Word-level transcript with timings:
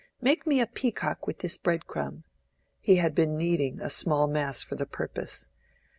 "Make 0.19 0.47
me 0.47 0.59
a 0.59 0.65
peacock 0.65 1.27
with 1.27 1.37
this 1.41 1.57
bread 1.57 1.85
crumb." 1.85 2.23
He 2.79 2.95
had 2.95 3.13
been 3.13 3.37
kneading 3.37 3.79
a 3.79 3.91
small 3.91 4.25
mass 4.25 4.63
for 4.63 4.73
the 4.73 4.87
purpose. 4.87 5.49